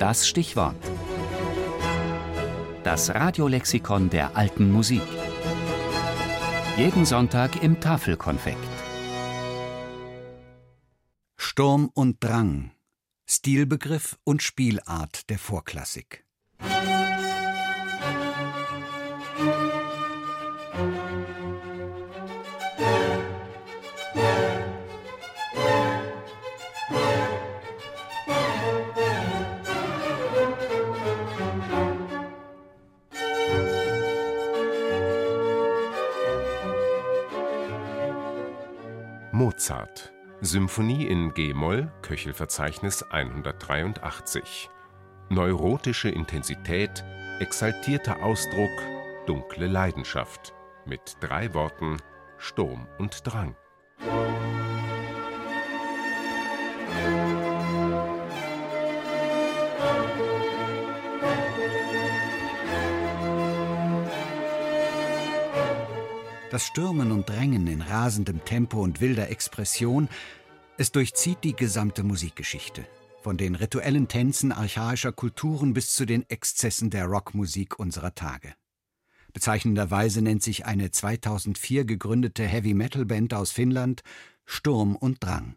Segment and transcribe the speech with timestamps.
[0.00, 0.82] Das Stichwort.
[2.84, 5.02] Das Radiolexikon der alten Musik.
[6.78, 8.56] Jeden Sonntag im Tafelkonfekt.
[11.36, 12.70] Sturm und Drang.
[13.28, 16.24] Stilbegriff und Spielart der Vorklassik.
[39.40, 40.12] Mozart.
[40.42, 44.68] Symphonie in g-Moll Köchelverzeichnis 183
[45.30, 47.02] Neurotische Intensität,
[47.38, 48.68] exaltierter Ausdruck,
[49.26, 50.52] dunkle Leidenschaft.
[50.84, 51.96] Mit drei Worten
[52.36, 53.56] Sturm und Drang
[66.50, 70.08] das Stürmen und Drängen in rasendem Tempo und wilder Expression,
[70.78, 72.84] es durchzieht die gesamte Musikgeschichte.
[73.22, 78.54] Von den rituellen Tänzen archaischer Kulturen bis zu den Exzessen der Rockmusik unserer Tage.
[79.32, 84.02] Bezeichnenderweise nennt sich eine 2004 gegründete Heavy-Metal-Band aus Finnland
[84.44, 85.54] Sturm und Drang.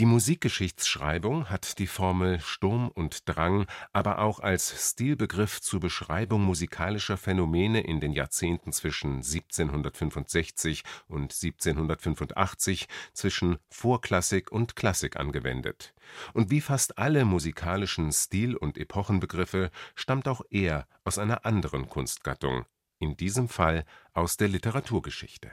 [0.00, 7.16] Die Musikgeschichtsschreibung hat die Formel Sturm und Drang aber auch als Stilbegriff zur Beschreibung musikalischer
[7.16, 15.94] Phänomene in den Jahrzehnten zwischen 1765 und 1785, zwischen Vorklassik und Klassik angewendet.
[16.32, 22.64] Und wie fast alle musikalischen Stil und Epochenbegriffe stammt auch er aus einer anderen Kunstgattung,
[22.98, 25.52] in diesem Fall aus der Literaturgeschichte.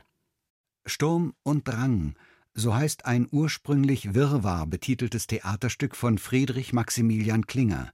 [0.87, 2.15] Sturm und Drang
[2.53, 7.91] so heißt ein ursprünglich Wirrwarr betiteltes Theaterstück von Friedrich Maximilian Klinger.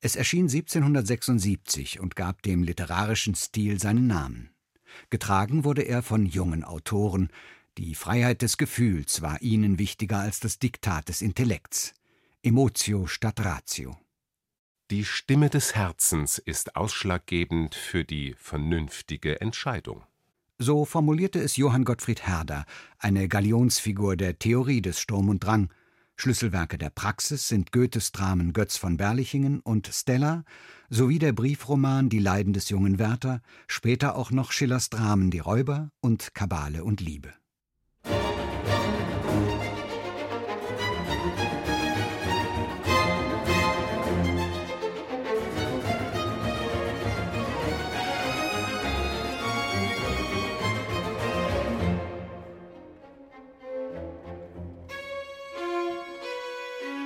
[0.00, 4.50] Es erschien 1776 und gab dem literarischen Stil seinen Namen.
[5.10, 7.30] Getragen wurde er von jungen Autoren.
[7.78, 11.94] Die Freiheit des Gefühls war ihnen wichtiger als das Diktat des Intellekts.
[12.42, 13.96] Emotio statt Ratio.
[14.90, 20.04] Die Stimme des Herzens ist ausschlaggebend für die vernünftige Entscheidung.
[20.58, 22.64] So formulierte es Johann Gottfried Herder,
[22.98, 25.68] eine Galionsfigur der Theorie des Sturm und Drang.
[26.14, 30.44] Schlüsselwerke der Praxis sind Goethes Dramen Götz von Berlichingen und Stella
[30.90, 35.90] sowie der Briefroman Die Leiden des jungen Werther, später auch noch Schillers Dramen Die Räuber
[36.00, 37.32] und Kabale und Liebe.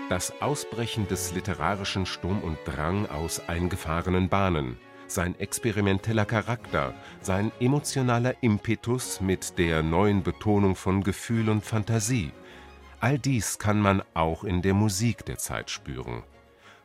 [0.08, 8.42] Das Ausbrechen des literarischen Sturm und Drang aus eingefahrenen Bahnen, sein experimenteller Charakter, sein emotionaler
[8.42, 12.32] Impetus mit der neuen Betonung von Gefühl und Fantasie,
[13.00, 16.22] all dies kann man auch in der Musik der Zeit spüren.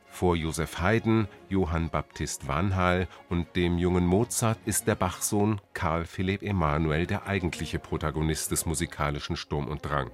[0.05, 6.43] Vor Joseph Haydn, Johann Baptist Vanhal und dem jungen Mozart ist der Bachsohn Karl Philipp
[6.43, 10.11] Emanuel der eigentliche Protagonist des musikalischen Sturm und Drang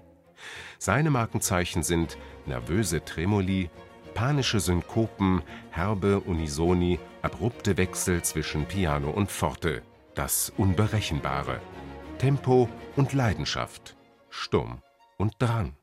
[0.77, 3.69] seine Markenzeichen sind nervöse Tremoli,
[4.13, 5.41] panische Synkopen,
[5.71, 9.81] herbe Unisoni, abrupte Wechsel zwischen Piano und Forte,
[10.15, 11.61] das Unberechenbare,
[12.17, 13.95] Tempo und Leidenschaft,
[14.29, 14.81] Sturm
[15.17, 15.78] und Drang